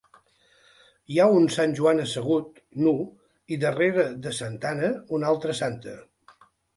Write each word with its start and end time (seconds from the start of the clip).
Hi 1.15 1.17
ha 1.17 1.25
un 1.39 1.43
Sant 1.55 1.75
Joan 1.79 1.99
assegut, 2.05 2.57
nu, 2.85 2.93
i 3.57 3.59
darrere 3.65 4.07
de 4.23 4.33
Santa 4.39 4.71
Anna, 4.73 4.89
una 5.19 5.29
altra 5.33 5.55
santa. 5.61 5.95